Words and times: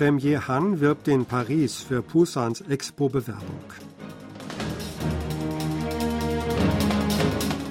Premier 0.00 0.48
Han 0.48 0.80
wirbt 0.80 1.08
in 1.08 1.26
Paris 1.26 1.82
für 1.82 2.00
Pusans 2.00 2.62
Expo-Bewerbung. 2.62 3.66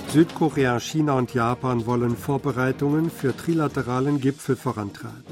Südkorea, 0.10 0.80
China 0.80 1.14
und 1.14 1.34
Japan 1.34 1.88
wollen 1.88 2.16
Vorbereitungen 2.16 3.10
für 3.10 3.36
trilateralen 3.36 4.22
Gipfel 4.22 4.56
vorantreiben. 4.56 5.24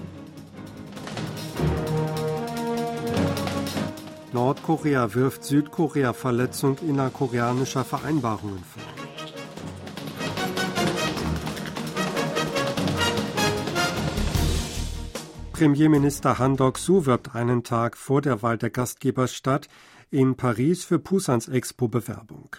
Nordkorea 4.33 5.13
wirft 5.13 5.43
Südkorea 5.43 6.13
Verletzung 6.13 6.77
innerkoreanischer 6.79 7.83
Vereinbarungen 7.83 8.63
vor. 8.73 8.86
Premierminister 15.57 16.37
Han 16.37 16.55
Dok-soo 16.55 17.07
wirbt 17.07 17.33
einen 17.33 17.63
Tag 17.63 17.97
vor 17.97 18.21
der 18.21 18.43
Wahl 18.43 18.59
der 18.59 18.69
Gastgeberstadt 18.69 19.67
in 20.11 20.35
Paris 20.35 20.85
für 20.85 20.99
Pusans 20.99 21.47
Expo-Bewerbung. 21.47 22.55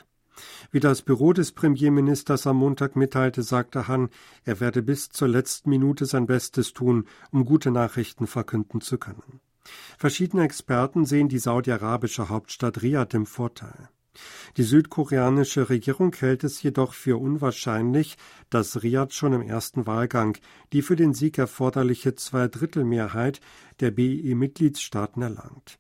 Wie 0.72 0.80
das 0.80 1.02
Büro 1.02 1.32
des 1.32 1.52
Premierministers 1.52 2.48
am 2.48 2.56
Montag 2.56 2.96
mitteilte, 2.96 3.44
sagte 3.44 3.86
Han, 3.86 4.08
er 4.42 4.58
werde 4.58 4.82
bis 4.82 5.10
zur 5.10 5.28
letzten 5.28 5.70
Minute 5.70 6.06
sein 6.06 6.26
Bestes 6.26 6.72
tun, 6.72 7.04
um 7.30 7.44
gute 7.44 7.70
Nachrichten 7.70 8.26
verkünden 8.26 8.80
zu 8.80 8.98
können. 8.98 9.38
Verschiedene 9.96 10.42
Experten 10.42 11.04
sehen 11.04 11.28
die 11.28 11.38
saudi-arabische 11.38 12.28
Hauptstadt 12.28 12.82
Riyadh 12.82 13.14
im 13.14 13.26
Vorteil. 13.26 13.90
Die 14.56 14.62
südkoreanische 14.62 15.68
Regierung 15.68 16.14
hält 16.14 16.44
es 16.44 16.62
jedoch 16.62 16.94
für 16.94 17.18
unwahrscheinlich, 17.18 18.16
dass 18.50 18.82
Riyadh 18.82 19.12
schon 19.14 19.32
im 19.32 19.42
ersten 19.42 19.86
Wahlgang 19.86 20.36
die 20.72 20.82
für 20.82 20.96
den 20.96 21.14
Sieg 21.14 21.38
erforderliche 21.38 22.14
Zweidrittelmehrheit 22.14 23.40
der 23.80 23.90
BI-Mitgliedstaaten 23.90 25.22
erlangt. 25.22 25.78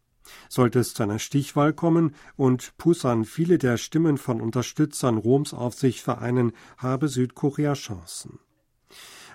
Sollte 0.48 0.80
es 0.80 0.94
zu 0.94 1.02
einer 1.02 1.18
Stichwahl 1.18 1.72
kommen 1.72 2.14
und 2.36 2.76
Pusan 2.76 3.24
viele 3.24 3.58
der 3.58 3.78
Stimmen 3.78 4.18
von 4.18 4.40
Unterstützern 4.40 5.16
Roms 5.16 5.54
auf 5.54 5.74
sich 5.74 6.02
vereinen, 6.02 6.52
habe 6.76 7.08
Südkorea 7.08 7.72
Chancen. 7.72 8.38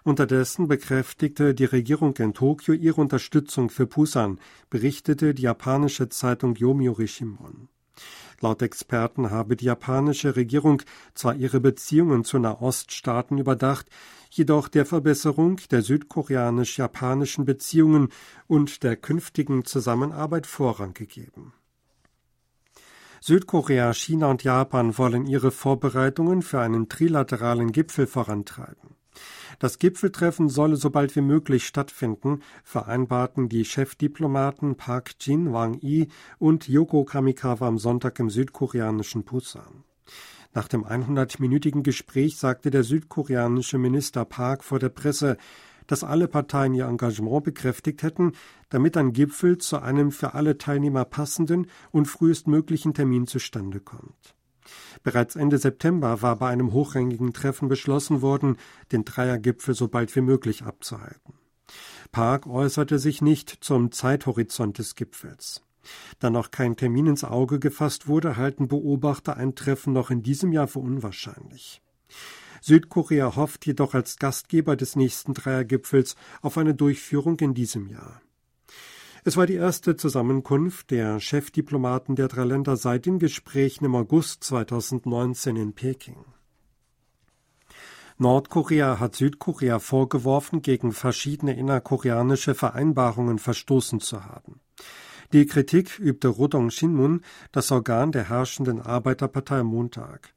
Unterdessen 0.03 0.67
bekräftigte 0.67 1.53
die 1.53 1.66
Regierung 1.66 2.16
in 2.17 2.33
Tokio 2.33 2.73
ihre 2.73 3.00
Unterstützung 3.00 3.69
für 3.69 3.88
Pusan, 3.88 4.39
berichtete 4.69 5.33
die 5.33 5.44
japanische 5.44 6.09
Zeitung 6.09 6.56
Yomiuri 6.56 7.08
Shimbun. 7.08 7.69
Laut 8.44 8.61
Experten 8.61 9.31
habe 9.31 9.55
die 9.55 9.66
japanische 9.66 10.36
Regierung 10.36 10.81
zwar 11.16 11.33
ihre 11.33 11.61
Beziehungen 11.61 12.25
zu 12.25 12.39
Nahoststaaten 12.39 13.38
überdacht, 13.38 13.88
jedoch 14.30 14.67
der 14.67 14.85
Verbesserung 14.85 15.61
der 15.72 15.81
südkoreanisch-japanischen 15.81 17.45
Beziehungen 17.45 18.09
und 18.47 18.83
der 18.83 18.97
künftigen 18.97 19.63
Zusammenarbeit 19.63 20.45
Vorrang 20.45 20.94
gegeben. 20.94 21.53
Südkorea, 23.22 23.94
China 23.94 24.30
und 24.30 24.44
Japan 24.44 24.97
wollen 24.97 25.25
ihre 25.25 25.52
Vorbereitungen 25.52 26.41
für 26.41 26.59
einen 26.59 26.89
trilateralen 26.89 27.72
Gipfel 27.72 28.07
vorantreiben. 28.07 28.97
Das 29.59 29.80
Gipfeltreffen 29.80 30.50
solle 30.50 30.75
so 30.75 30.89
bald 30.89 31.16
wie 31.16 31.22
möglich 31.22 31.66
stattfinden, 31.66 32.42
vereinbarten 32.64 33.50
die 33.50 33.66
Chefdiplomaten 33.66 34.75
Park 34.75 35.11
Jin 35.19 35.53
Wang 35.53 35.78
Yi 35.80 36.08
und 36.39 36.67
Yoko 36.67 37.03
Kamikawa 37.06 37.67
am 37.67 37.78
Sonntag 37.78 38.19
im 38.19 38.30
südkoreanischen 38.30 39.23
Busan. 39.23 39.84
Nach 40.53 40.67
dem 40.67 40.86
100-minütigen 40.86 41.81
Gespräch 41.81 42.38
sagte 42.38 42.69
der 42.69 42.84
südkoreanische 42.84 43.78
Minister 43.78 44.23
Park 44.25 44.64
vor 44.64 44.80
der 44.80 44.89
Presse, 44.89 45.38
dass 45.88 46.03
alle 46.03 46.28
Parteien 46.28 46.73
ihr 46.73 46.86
Engagement 46.86 47.44
bekräftigt 47.44 48.03
hätten, 48.03 48.34
damit 48.69 48.95
ein 48.95 49.14
Gipfel 49.14 49.58
zu 49.58 49.80
einem 49.80 50.12
für 50.12 50.34
alle 50.34 50.57
Teilnehmer 50.57 51.06
passenden 51.06 51.68
und 51.91 52.07
frühestmöglichen 52.07 52.94
Termin 52.94 53.28
zustande 53.28 53.80
kommt. 53.80 54.35
Bereits 55.03 55.36
Ende 55.36 55.58
September 55.58 56.22
war 56.22 56.38
bei 56.38 56.50
einem 56.50 56.72
hochrangigen 56.72 57.34
Treffen 57.34 57.68
beschlossen 57.68 58.22
worden, 58.22 58.58
den 58.91 59.06
Dreiergipfel 59.06 59.75
so 59.75 59.88
bald 59.90 60.16
wie 60.16 60.22
möglich 60.22 60.64
abzuhalten. 60.64 61.34
Park 62.12 62.47
äußerte 62.47 63.00
sich 63.00 63.22
nicht 63.22 63.50
zum 63.62 63.92
Zeithorizont 63.92 64.78
des 64.78 64.96
Gipfels. 64.96 65.62
Da 66.19 66.30
noch 66.30 66.52
kein 66.52 66.78
Termin 66.78 67.08
ins 67.08 67.24
Auge 67.24 67.59
gefasst 67.59 68.08
wurde, 68.08 68.38
halten 68.38 68.68
Beobachter 68.68 69.36
ein 69.36 69.56
Treffen 69.56 69.92
noch 69.94 70.09
in 70.09 70.24
diesem 70.24 70.53
Jahr 70.53 70.68
für 70.68 70.80
unwahrscheinlich. 70.80 71.81
Südkorea 72.62 73.36
hofft 73.36 73.66
jedoch 73.66 73.94
als 73.94 74.18
Gastgeber 74.19 74.78
des 74.78 74.96
nächsten 74.96 75.34
Dreiergipfels 75.34 76.16
auf 76.42 76.58
eine 76.58 76.74
Durchführung 76.74 77.38
in 77.40 77.53
diesem 77.53 77.88
Jahr. 77.88 78.22
Es 79.25 79.38
war 79.38 79.45
die 79.45 79.56
erste 79.56 79.95
Zusammenkunft 79.95 80.91
der 80.91 81.22
Chefdiplomaten 81.22 82.17
der 82.17 82.28
drei 82.28 82.44
Länder 82.44 82.75
seit 82.75 83.06
den 83.06 83.19
Gesprächen 83.19 83.85
im 83.85 83.95
August 83.95 84.44
2019 84.44 85.56
in 85.56 85.72
Peking. 85.72 86.25
Nordkorea 88.17 89.00
hat 89.00 89.16
Südkorea 89.16 89.79
vorgeworfen, 89.79 90.62
gegen 90.62 90.91
verschiedene 90.91 91.56
innerkoreanische 91.56 92.53
Vereinbarungen 92.53 93.39
verstoßen 93.39 94.01
zu 94.01 94.25
haben. 94.25 94.59
Die 95.31 95.45
Kritik 95.45 96.00
übte 96.00 96.28
Rodong 96.28 96.69
Shinmun, 96.69 97.22
das 97.53 97.72
Organ 97.72 98.12
der 98.12 98.28
herrschenden 98.28 98.81
Arbeiterpartei 98.81 99.63
Montag. 99.63 100.33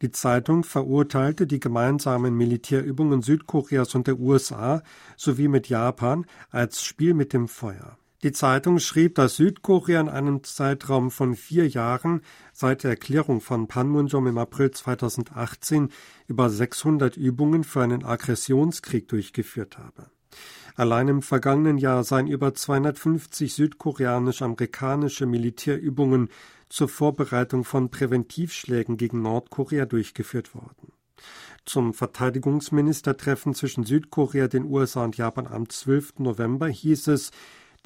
Die 0.00 0.12
Zeitung 0.12 0.64
verurteilte 0.64 1.46
die 1.46 1.60
gemeinsamen 1.60 2.34
Militärübungen 2.34 3.20
Südkoreas 3.20 3.94
und 3.94 4.06
der 4.06 4.18
USA 4.18 4.82
sowie 5.18 5.48
mit 5.48 5.68
Japan 5.68 6.24
als 6.48 6.82
Spiel 6.82 7.12
mit 7.12 7.34
dem 7.34 7.46
Feuer. 7.46 7.99
Die 8.22 8.32
Zeitung 8.32 8.78
schrieb, 8.80 9.14
dass 9.14 9.36
Südkorea 9.36 9.98
in 9.98 10.10
einem 10.10 10.44
Zeitraum 10.44 11.10
von 11.10 11.34
vier 11.34 11.66
Jahren 11.66 12.20
seit 12.52 12.84
der 12.84 12.90
Erklärung 12.90 13.40
von 13.40 13.66
Panmunjom 13.66 14.26
im 14.26 14.36
April 14.36 14.70
2018 14.72 15.88
über 16.26 16.50
600 16.50 17.16
Übungen 17.16 17.64
für 17.64 17.82
einen 17.82 18.04
Aggressionskrieg 18.04 19.08
durchgeführt 19.08 19.78
habe. 19.78 20.10
Allein 20.76 21.08
im 21.08 21.22
vergangenen 21.22 21.78
Jahr 21.78 22.04
seien 22.04 22.26
über 22.26 22.54
250 22.54 23.54
südkoreanisch-amerikanische 23.54 25.24
Militärübungen 25.24 26.28
zur 26.68 26.90
Vorbereitung 26.90 27.64
von 27.64 27.90
Präventivschlägen 27.90 28.98
gegen 28.98 29.22
Nordkorea 29.22 29.86
durchgeführt 29.86 30.54
worden. 30.54 30.92
Zum 31.64 31.94
Verteidigungsministertreffen 31.94 33.54
zwischen 33.54 33.84
Südkorea, 33.84 34.48
den 34.48 34.64
USA 34.64 35.04
und 35.04 35.16
Japan 35.16 35.46
am 35.46 35.68
12. 35.68 36.18
November 36.18 36.68
hieß 36.68 37.08
es, 37.08 37.30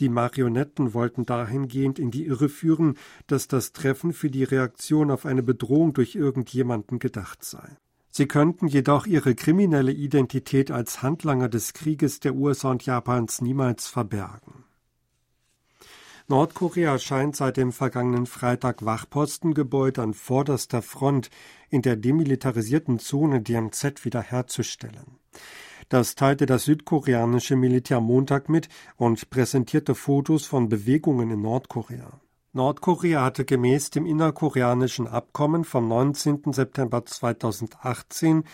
die 0.01 0.09
Marionetten 0.09 0.95
wollten 0.95 1.25
dahingehend 1.25 1.99
in 1.99 2.11
die 2.11 2.27
Irre 2.27 2.49
führen, 2.49 2.97
dass 3.27 3.49
das 3.49 3.73
Treffen 3.73 4.13
für 4.13 4.31
die 4.31 4.45
Reaktion 4.45 5.11
auf 5.11 5.27
eine 5.27 5.43
Bedrohung 5.43 5.93
durch 5.93 6.15
irgendjemanden 6.15 6.99
gedacht 6.99 7.45
sei. 7.45 7.77
Sie 8.11 8.27
könnten 8.27 8.69
jedoch 8.69 9.07
ihre 9.07 9.35
kriminelle 9.35 9.93
Identität 9.93 10.71
als 10.71 11.03
Handlanger 11.03 11.49
des 11.49 11.73
Krieges 11.73 12.21
der 12.21 12.35
USA 12.35 12.71
und 12.71 12.87
Japans 12.87 13.41
niemals 13.41 13.89
verbergen. 13.89 14.65
Nordkorea 16.27 16.99
scheint 16.99 17.37
seit 17.37 17.59
dem 17.59 17.71
vergangenen 17.71 18.27
Freitag 18.27 18.85
Wachpostengebäude 18.85 20.01
an 20.01 20.15
vorderster 20.15 20.81
Front 20.81 21.29
in 21.69 21.83
der 21.83 21.97
demilitarisierten 21.97 22.99
Zone 22.99 23.43
DMZ 23.43 24.05
wiederherzustellen. 24.05 25.19
Das 25.89 26.15
teilte 26.15 26.47
das 26.47 26.65
südkoreanische 26.65 27.57
Militär 27.57 28.01
Montag 28.01 28.49
mit 28.49 28.69
und 28.97 29.31
präsentierte 29.31 29.95
Fotos 29.95 30.47
von 30.47 30.69
Bewegungen 30.69 31.31
in 31.31 31.43
Nordkorea. 31.43 32.21
Nordkorea 32.53 33.25
hatte 33.25 33.45
gemäß 33.45 33.91
dem 33.91 34.07
innerkoreanischen 34.07 35.09
Abkommen 35.09 35.65
vom 35.65 35.89
19. 35.89 36.53
September 36.53 37.05
2018 37.05 38.45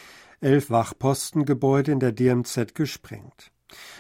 elf 0.40 0.70
Wachpostengebäude 0.70 1.92
in 1.92 2.00
der 2.00 2.12
DMZ 2.12 2.74
gesprengt. 2.74 3.52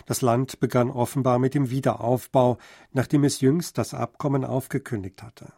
Das 0.06 0.22
Land 0.22 0.58
begann 0.58 0.90
offenbar 0.90 1.38
mit 1.38 1.54
dem 1.54 1.70
Wiederaufbau, 1.70 2.58
nachdem 2.92 3.24
es 3.24 3.40
jüngst 3.40 3.78
das 3.78 3.94
Abkommen 3.94 4.44
aufgekündigt 4.44 5.22
hatte. 5.22 5.52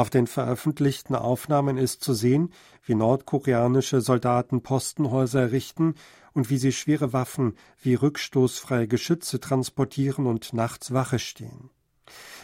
Auf 0.00 0.08
den 0.08 0.26
veröffentlichten 0.26 1.14
Aufnahmen 1.14 1.76
ist 1.76 2.02
zu 2.02 2.14
sehen, 2.14 2.54
wie 2.86 2.94
nordkoreanische 2.94 4.00
Soldaten 4.00 4.62
Postenhäuser 4.62 5.42
errichten 5.42 5.94
und 6.32 6.48
wie 6.48 6.56
sie 6.56 6.72
schwere 6.72 7.12
Waffen 7.12 7.54
wie 7.82 7.96
rückstoßfreie 7.96 8.88
Geschütze 8.88 9.40
transportieren 9.40 10.24
und 10.24 10.54
nachts 10.54 10.94
Wache 10.94 11.18
stehen. 11.18 11.68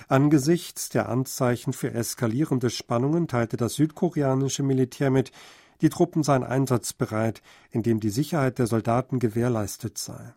Angesichts 0.07 0.91
der 0.91 1.09
Anzeichen 1.09 1.73
für 1.73 1.95
eskalierende 1.95 2.69
Spannungen 2.69 3.27
teilte 3.27 3.57
das 3.57 3.73
südkoreanische 3.77 4.63
Militär 4.63 5.11
mit, 5.11 5.33
die 5.81 5.89
Truppen 5.89 6.23
seien 6.23 6.45
einsatzbereit, 6.45 7.41
indem 7.71 8.01
die 8.01 8.11
Sicherheit 8.11 8.59
der 8.59 8.67
Soldaten 8.67 9.19
gewährleistet 9.19 9.97
sei. 9.97 10.35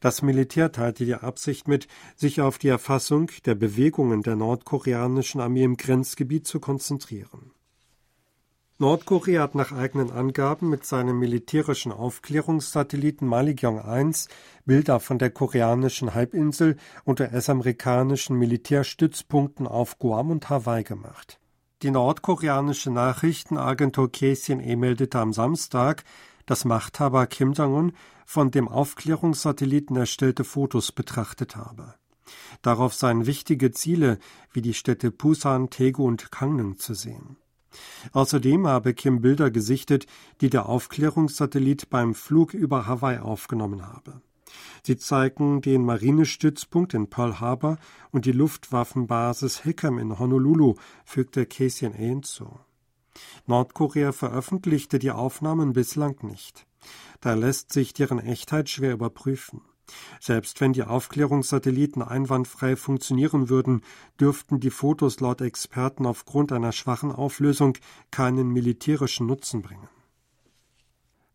Das 0.00 0.22
Militär 0.22 0.72
teilte 0.72 1.04
die 1.04 1.14
Absicht 1.14 1.68
mit, 1.68 1.88
sich 2.14 2.40
auf 2.40 2.58
die 2.58 2.68
Erfassung 2.68 3.30
der 3.44 3.54
Bewegungen 3.54 4.22
der 4.22 4.36
nordkoreanischen 4.36 5.40
Armee 5.40 5.64
im 5.64 5.76
Grenzgebiet 5.76 6.46
zu 6.46 6.60
konzentrieren. 6.60 7.52
Nordkorea 8.78 9.42
hat 9.42 9.54
nach 9.54 9.72
eigenen 9.72 10.10
Angaben 10.10 10.68
mit 10.68 10.84
seinem 10.84 11.18
militärischen 11.18 11.92
Aufklärungssatelliten 11.92 13.26
Malikyong 13.26 13.80
1 13.80 14.28
Bilder 14.66 15.00
von 15.00 15.18
der 15.18 15.30
koreanischen 15.30 16.12
Halbinsel 16.12 16.76
und 17.04 17.20
US-amerikanischen 17.20 18.38
Militärstützpunkten 18.38 19.66
auf 19.66 19.98
Guam 19.98 20.30
und 20.30 20.50
Hawaii 20.50 20.84
gemacht. 20.84 21.40
Die 21.80 21.90
nordkoreanische 21.90 22.90
Nachrichtenagentur 22.90 24.12
KCNA 24.12 24.76
meldete 24.76 25.20
am 25.20 25.32
Samstag, 25.32 26.04
dass 26.46 26.64
Machthaber 26.64 27.26
Kim 27.26 27.52
Jong-un 27.52 27.92
von 28.24 28.50
dem 28.50 28.68
Aufklärungssatelliten 28.68 29.96
erstellte 29.96 30.44
Fotos 30.44 30.92
betrachtet 30.92 31.56
habe. 31.56 31.94
Darauf 32.62 32.94
seien 32.94 33.26
wichtige 33.26 33.70
Ziele 33.70 34.18
wie 34.52 34.62
die 34.62 34.74
Städte 34.74 35.10
Pusan, 35.10 35.68
Daegu 35.70 36.04
und 36.06 36.32
Gangneung 36.32 36.78
zu 36.78 36.94
sehen. 36.94 37.36
Außerdem 38.12 38.66
habe 38.66 38.94
Kim 38.94 39.20
Bilder 39.20 39.50
gesichtet, 39.50 40.06
die 40.40 40.50
der 40.50 40.68
Aufklärungssatellit 40.68 41.90
beim 41.90 42.14
Flug 42.14 42.54
über 42.54 42.86
Hawaii 42.86 43.18
aufgenommen 43.18 43.86
habe. 43.86 44.22
Sie 44.82 44.96
zeigen 44.96 45.60
den 45.60 45.84
Marinestützpunkt 45.84 46.94
in 46.94 47.10
Pearl 47.10 47.40
Harbor 47.40 47.78
und 48.12 48.24
die 48.24 48.32
Luftwaffenbasis 48.32 49.62
Hickam 49.62 49.98
in 49.98 50.18
Honolulu, 50.18 50.76
fügte 51.04 51.46
KCNA 51.46 51.96
hinzu. 51.96 52.58
Nordkorea 53.46 54.12
veröffentlichte 54.12 54.98
die 54.98 55.10
Aufnahmen 55.10 55.72
bislang 55.72 56.16
nicht. 56.22 56.66
Da 57.20 57.34
lässt 57.34 57.72
sich 57.72 57.92
deren 57.92 58.18
Echtheit 58.18 58.68
schwer 58.68 58.92
überprüfen. 58.92 59.62
Selbst 60.20 60.60
wenn 60.60 60.72
die 60.72 60.82
Aufklärungssatelliten 60.82 62.02
einwandfrei 62.02 62.76
funktionieren 62.76 63.48
würden, 63.48 63.82
dürften 64.20 64.58
die 64.60 64.70
Fotos 64.70 65.20
laut 65.20 65.40
Experten 65.40 66.06
aufgrund 66.06 66.52
einer 66.52 66.72
schwachen 66.72 67.12
Auflösung 67.12 67.78
keinen 68.10 68.48
militärischen 68.48 69.26
Nutzen 69.26 69.62
bringen. 69.62 69.88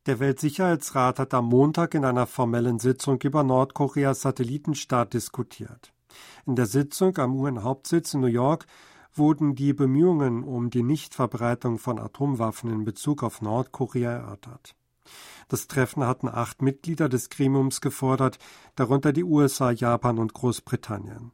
Der 0.08 0.20
Weltsicherheitsrat 0.20 1.20
hat 1.20 1.34
am 1.34 1.46
Montag 1.46 1.94
in 1.94 2.06
einer 2.06 2.26
formellen 2.26 2.80
Sitzung 2.80 3.22
über 3.22 3.44
Nordkoreas 3.44 4.22
Satellitenstart 4.22 5.14
diskutiert. 5.14 5.94
In 6.46 6.56
der 6.56 6.66
Sitzung 6.66 7.18
am 7.20 7.36
UN-Hauptsitz 7.36 8.16
in 8.16 8.22
New 8.22 8.28
York 8.28 8.66
wurden 9.14 9.56
die 9.56 9.74
Bemühungen 9.74 10.44
um 10.44 10.70
die 10.70 10.84
Nichtverbreitung 10.84 11.78
von 11.78 12.00
Atomwaffen 12.00 12.70
in 12.72 12.84
Bezug 12.84 13.24
auf 13.24 13.42
Nordkorea 13.42 14.12
erörtert. 14.12 14.76
Das 15.48 15.68
Treffen 15.68 16.06
hatten 16.06 16.30
acht 16.30 16.62
Mitglieder 16.62 17.10
des 17.10 17.30
Gremiums 17.30 17.82
gefordert, 17.82 18.40
darunter 18.76 19.12
die 19.12 19.24
USA, 19.24 19.72
Japan 19.72 20.20
und 20.20 20.34
Großbritannien. 20.34 21.32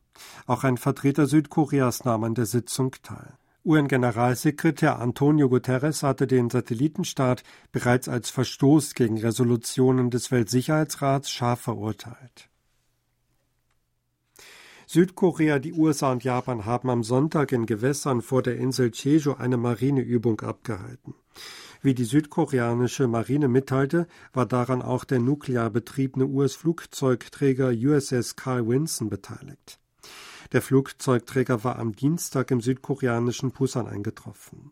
Auch 0.48 0.64
ein 0.64 0.78
Vertreter 0.78 1.28
Südkoreas 1.28 2.04
nahm 2.04 2.24
an 2.24 2.34
der 2.34 2.48
Sitzung 2.48 2.96
teil. 3.04 3.38
UN-Generalsekretär 3.64 4.98
Antonio 4.98 5.50
Guterres 5.50 6.02
hatte 6.02 6.26
den 6.26 6.50
Satellitenstart 6.50 7.44
bereits 7.74 8.08
als 8.08 8.30
Verstoß 8.30 8.94
gegen 8.94 9.20
Resolutionen 9.20 10.10
des 10.10 10.32
Weltsicherheitsrats 10.32 11.30
scharf 11.30 11.60
verurteilt. 11.60 12.50
Südkorea, 14.90 15.60
die 15.60 15.74
USA 15.74 16.14
und 16.14 16.24
Japan 16.24 16.64
haben 16.64 16.90
am 16.90 17.04
Sonntag 17.04 17.52
in 17.52 17.66
Gewässern 17.66 18.22
vor 18.22 18.42
der 18.42 18.56
Insel 18.56 18.90
Jeju 18.94 19.34
eine 19.34 19.58
Marineübung 19.58 20.40
abgehalten. 20.40 21.14
Wie 21.82 21.94
die 21.94 22.06
südkoreanische 22.06 23.10
Marine 23.10 23.50
mitteilte, 23.50 24.08
war 24.32 24.46
daran 24.46 24.82
auch 24.82 25.04
der 25.04 25.20
nuklear 25.20 25.70
betriebene 25.70 26.26
US-Flugzeugträger 26.26 27.68
USS 27.68 28.38
Carl 28.38 28.66
Vinson 28.66 29.10
beteiligt. 29.10 29.78
Der 30.54 30.62
Flugzeugträger 30.62 31.66
war 31.66 31.80
am 31.80 31.94
Dienstag 31.94 32.50
im 32.52 32.62
südkoreanischen 32.62 33.52
Pusan 33.52 33.88
eingetroffen. 33.88 34.72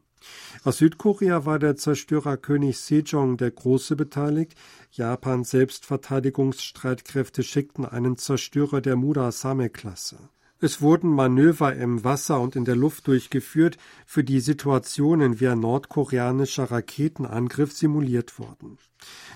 Aus 0.63 0.77
Südkorea 0.77 1.45
war 1.45 1.60
der 1.60 1.75
Zerstörer 1.75 2.38
König 2.38 2.80
Sejong 2.80 3.38
der 3.38 3.51
Große 3.51 3.95
beteiligt. 3.95 4.56
Japans 4.92 5.51
Selbstverteidigungsstreitkräfte 5.51 7.44
schickten 7.44 7.86
einen 7.86 8.18
Zerstörer 8.18 8.81
der 8.81 8.95
Murasame-Klasse. 8.95 10.18
Es 10.65 10.81
wurden 10.81 11.12
Manöver 11.12 11.75
im 11.75 12.03
Wasser 12.03 12.41
und 12.41 12.56
in 12.56 12.65
der 12.65 12.75
Luft 12.75 13.06
durchgeführt, 13.06 13.77
für 14.07 14.23
die 14.23 14.39
Situationen 14.39 15.39
wie 15.39 15.47
ein 15.47 15.59
nordkoreanischer 15.59 16.71
Raketenangriff 16.71 17.71
simuliert 17.71 18.39
wurden. 18.39 18.79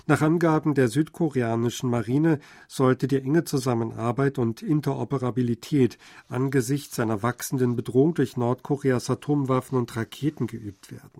Nach 0.08 0.22
Angaben 0.22 0.74
der 0.74 0.88
südkoreanischen 0.88 1.88
Marine 1.88 2.40
sollte 2.66 3.06
die 3.06 3.18
enge 3.22 3.44
Zusammenarbeit 3.44 4.40
und 4.40 4.60
Interoperabilität 4.60 5.98
angesichts 6.26 6.98
einer 6.98 7.22
wachsenden 7.22 7.76
Bedrohung 7.76 8.14
durch 8.14 8.36
Nordkoreas 8.36 9.08
Atomwaffen 9.08 9.78
und 9.78 9.94
Raketen 9.94 10.48
geübt 10.48 10.90
werden. 10.90 11.19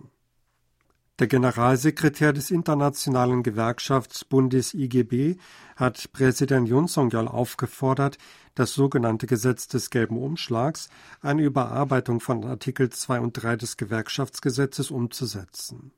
Der 1.21 1.27
Generalsekretär 1.27 2.33
des 2.33 2.51
Internationalen 2.51 3.43
Gewerkschaftsbundes 3.43 4.73
IGB 4.73 5.37
hat 5.77 6.11
Präsident 6.15 6.67
Yoon 6.67 6.89
Song-yeol 6.89 7.29
aufgefordert, 7.29 8.17
das 8.55 8.73
sogenannte 8.73 9.27
Gesetz 9.27 9.69
des 9.69 9.91
gelben 9.91 10.17
Umschlags, 10.17 10.89
eine 11.21 11.43
Überarbeitung 11.43 12.21
von 12.21 12.43
Artikel 12.47 12.89
2 12.89 13.21
und 13.21 13.33
3 13.35 13.57
des 13.57 13.77
Gewerkschaftsgesetzes 13.77 14.91
umzusetzen. 14.91 15.93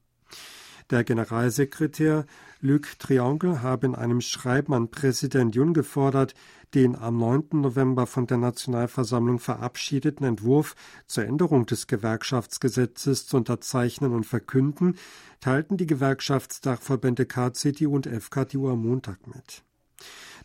Der 0.92 1.04
Generalsekretär 1.04 2.26
Luc 2.60 2.98
Triangle 2.98 3.62
habe 3.62 3.86
in 3.86 3.94
einem 3.94 4.20
Schreiben 4.20 4.74
an 4.74 4.90
Präsident 4.90 5.54
Jun 5.54 5.72
gefordert, 5.72 6.34
den 6.74 6.96
am 6.96 7.16
9. 7.16 7.62
November 7.62 8.06
von 8.06 8.26
der 8.26 8.36
Nationalversammlung 8.36 9.38
verabschiedeten 9.38 10.26
Entwurf 10.26 10.76
zur 11.06 11.24
Änderung 11.24 11.64
des 11.64 11.86
Gewerkschaftsgesetzes 11.86 13.26
zu 13.26 13.38
unterzeichnen 13.38 14.12
und 14.12 14.26
verkünden, 14.26 14.98
teilten 15.40 15.78
die 15.78 15.86
Gewerkschaftsdachverbände 15.86 17.24
KCTU 17.24 17.94
und 17.94 18.06
FKTU 18.06 18.68
am 18.68 18.82
Montag 18.82 19.26
mit. 19.26 19.64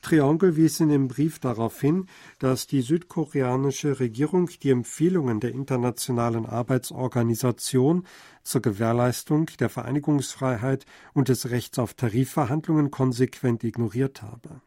Triangle 0.02 0.56
wies 0.56 0.80
in 0.80 0.90
dem 0.90 1.08
Brief 1.08 1.40
darauf 1.40 1.80
hin, 1.80 2.08
dass 2.40 2.68
die 2.68 2.82
südkoreanische 2.82 4.00
Regierung 4.00 4.50
die 4.62 4.70
Empfehlungen 4.70 5.40
der 5.40 5.52
Internationalen 5.52 6.46
Arbeitsorganisation 6.46 8.06
zur 8.44 8.62
Gewährleistung 8.62 9.48
der 9.60 9.70
Vereinigungsfreiheit 9.70 10.86
und 11.14 11.30
des 11.30 11.50
Rechts 11.50 11.80
auf 11.80 11.94
Tarifverhandlungen 11.94 12.92
konsequent 12.92 13.64
ignoriert 13.64 14.22
habe. 14.22 14.62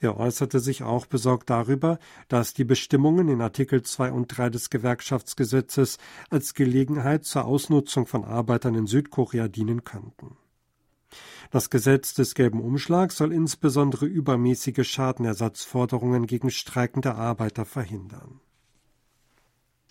Er 0.00 0.18
äußerte 0.18 0.60
sich 0.60 0.82
auch 0.82 1.06
besorgt 1.06 1.50
darüber, 1.50 1.98
dass 2.28 2.54
die 2.54 2.64
Bestimmungen 2.64 3.28
in 3.28 3.40
Artikel 3.40 3.82
2 3.82 4.12
und 4.12 4.28
3 4.28 4.50
des 4.50 4.70
Gewerkschaftsgesetzes 4.70 5.98
als 6.30 6.54
Gelegenheit 6.54 7.24
zur 7.24 7.44
Ausnutzung 7.44 8.06
von 8.06 8.24
Arbeitern 8.24 8.74
in 8.74 8.86
Südkorea 8.86 9.48
dienen 9.48 9.84
könnten. 9.84 10.36
Das 11.50 11.70
Gesetz 11.70 12.14
des 12.14 12.34
gelben 12.34 12.60
Umschlags 12.60 13.16
soll 13.16 13.32
insbesondere 13.32 14.06
übermäßige 14.06 14.88
Schadenersatzforderungen 14.88 16.26
gegen 16.26 16.50
streikende 16.50 17.14
Arbeiter 17.14 17.64
verhindern. 17.64 18.40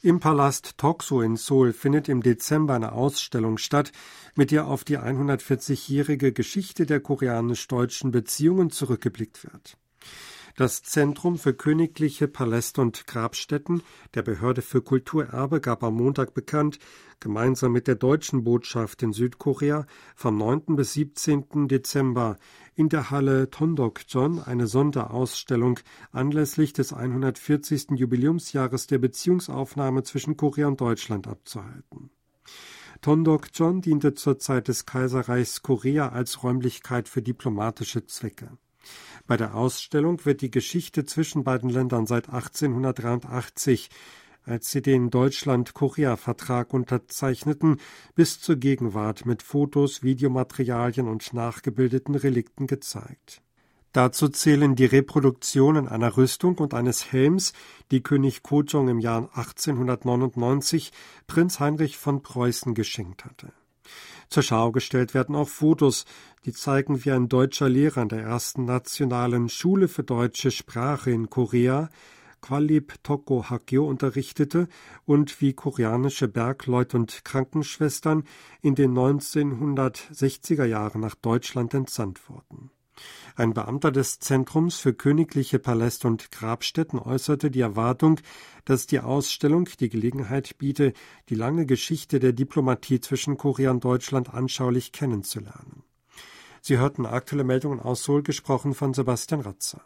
Im 0.01 0.19
Palast 0.19 0.77
Tokso 0.77 1.21
in 1.21 1.37
Seoul 1.37 1.71
findet 1.71 2.09
im 2.09 2.21
Dezember 2.21 2.73
eine 2.73 2.91
Ausstellung 2.91 3.57
statt, 3.57 3.93
mit 4.35 4.51
der 4.51 4.67
auf 4.67 4.83
die 4.83 4.99
140-jährige 4.99 6.33
Geschichte 6.33 6.85
der 6.85 6.99
koreanisch-deutschen 6.99 8.11
Beziehungen 8.11 8.69
zurückgeblickt 8.69 9.45
wird. 9.45 9.77
Das 10.55 10.83
Zentrum 10.83 11.39
für 11.39 11.55
königliche 11.55 12.27
Paläste 12.27 12.81
und 12.81 13.07
Grabstätten 13.07 13.81
der 14.13 14.21
Behörde 14.21 14.61
für 14.61 14.83
Kulturerbe 14.83 15.59
gab 15.59 15.83
am 15.83 15.95
Montag 15.95 16.35
bekannt, 16.35 16.77
gemeinsam 17.19 17.71
mit 17.71 17.87
der 17.87 17.95
deutschen 17.95 18.43
Botschaft 18.43 19.01
in 19.01 19.13
Südkorea 19.13 19.87
vom 20.15 20.37
9. 20.37 20.75
bis 20.75 20.93
17. 20.93 21.67
Dezember 21.67 22.37
in 22.75 22.87
der 22.87 23.09
Halle 23.09 23.49
Tondokjon 23.49 24.43
eine 24.43 24.67
Sonderausstellung 24.67 25.79
anlässlich 26.11 26.71
des 26.71 26.93
140. 26.93 27.87
Jubiläumsjahres 27.95 28.85
der 28.85 28.99
Beziehungsaufnahme 28.99 30.03
zwischen 30.03 30.37
Korea 30.37 30.67
und 30.67 30.79
Deutschland 30.79 31.27
abzuhalten. 31.27 32.11
Tondokjon 33.01 33.81
diente 33.81 34.13
zur 34.13 34.37
Zeit 34.37 34.67
des 34.67 34.85
Kaiserreichs 34.85 35.63
Korea 35.63 36.09
als 36.09 36.43
Räumlichkeit 36.43 37.09
für 37.09 37.23
diplomatische 37.23 38.05
Zwecke. 38.05 38.51
Bei 39.25 39.37
der 39.37 39.55
Ausstellung 39.55 40.25
wird 40.25 40.41
die 40.41 40.51
Geschichte 40.51 41.05
zwischen 41.05 41.43
beiden 41.43 41.69
Ländern 41.69 42.05
seit 42.05 42.27
1883, 42.27 43.89
als 44.45 44.71
sie 44.71 44.81
den 44.81 45.09
Deutschland-Korea-Vertrag 45.09 46.73
unterzeichneten, 46.73 47.79
bis 48.15 48.41
zur 48.41 48.57
Gegenwart 48.57 49.25
mit 49.25 49.41
Fotos, 49.41 50.03
Videomaterialien 50.03 51.07
und 51.07 51.33
nachgebildeten 51.33 52.15
Relikten 52.15 52.67
gezeigt. 52.67 53.41
Dazu 53.93 54.27
zählen 54.27 54.75
die 54.75 54.85
Reproduktionen 54.85 55.87
einer 55.87 56.17
Rüstung 56.17 56.57
und 56.57 56.73
eines 56.73 57.11
Helms, 57.13 57.53
die 57.91 58.01
König 58.01 58.41
Kojong 58.41 58.89
im 58.89 58.99
Jahr 58.99 59.29
1899 59.35 60.91
Prinz 61.27 61.59
Heinrich 61.59 61.97
von 61.97 62.23
Preußen 62.23 62.73
geschenkt 62.73 63.23
hatte. 63.23 63.53
Zur 64.33 64.41
Schau 64.41 64.71
gestellt 64.71 65.13
werden 65.13 65.35
auch 65.35 65.47
Fotos, 65.47 66.05
die 66.43 66.53
zeigen, 66.53 67.05
wie 67.05 67.11
ein 67.11 67.29
deutscher 67.29 67.69
Lehrer 67.69 68.01
an 68.01 68.09
der 68.09 68.23
ersten 68.23 68.65
nationalen 68.65 69.47
Schule 69.47 69.87
für 69.87 70.01
deutsche 70.01 70.49
Sprache 70.49 71.11
in 71.11 71.29
Korea 71.29 71.91
Qualib 72.41 72.95
Toko 73.03 73.51
Hakyo 73.51 73.85
unterrichtete 73.85 74.69
und 75.05 75.39
wie 75.39 75.53
koreanische 75.53 76.27
Bergleute 76.27 76.97
und 76.97 77.23
Krankenschwestern 77.23 78.23
in 78.63 78.73
den 78.73 78.97
1960er 78.97 80.65
Jahren 80.65 81.01
nach 81.01 81.13
Deutschland 81.13 81.75
entsandt 81.75 82.27
wurden. 82.27 82.62
Ein 83.35 83.53
Beamter 83.53 83.91
des 83.91 84.19
Zentrums 84.19 84.77
für 84.77 84.93
königliche 84.93 85.59
Paläste 85.59 86.07
und 86.07 86.31
Grabstätten 86.31 86.99
äußerte 86.99 87.49
die 87.49 87.61
Erwartung, 87.61 88.19
dass 88.65 88.87
die 88.87 88.99
Ausstellung 88.99 89.67
die 89.79 89.89
Gelegenheit 89.89 90.57
biete, 90.57 90.93
die 91.29 91.35
lange 91.35 91.65
Geschichte 91.65 92.19
der 92.19 92.33
Diplomatie 92.33 92.99
zwischen 92.99 93.37
Korea 93.37 93.71
und 93.71 93.83
Deutschland 93.83 94.33
anschaulich 94.33 94.91
kennenzulernen. 94.91 95.83
Sie 96.61 96.77
hörten 96.77 97.05
aktuelle 97.05 97.43
Meldungen 97.43 97.79
aus 97.79 98.03
Seoul, 98.03 98.23
gesprochen 98.23 98.73
von 98.73 98.93
Sebastian 98.93 99.41
Ratzer. 99.41 99.81